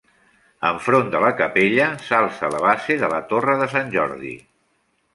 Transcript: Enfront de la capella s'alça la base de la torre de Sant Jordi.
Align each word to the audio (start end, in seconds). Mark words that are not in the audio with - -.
Enfront 0.69 1.11
de 1.15 1.21
la 1.25 1.29
capella 1.43 1.91
s'alça 2.07 2.51
la 2.57 2.65
base 2.67 2.99
de 3.05 3.13
la 3.15 3.23
torre 3.31 3.59
de 3.63 3.71
Sant 3.79 3.97
Jordi. 3.99 4.37